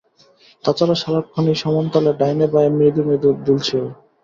তাছাড়া 0.63 0.95
সারাক্ষণই 0.95 1.55
সমান 1.61 1.85
তালে 1.93 2.11
ডাইনে-বায়ে 2.19 2.69
মৃদু 2.77 3.01
মৃদু 3.07 3.29
দুলছে 3.45 3.75
ও। 3.79 3.87